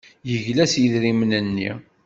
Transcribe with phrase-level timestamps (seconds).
[0.31, 1.71] Yegla s yidrimen-nni.